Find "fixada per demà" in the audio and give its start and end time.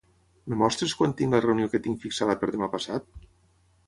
2.05-2.71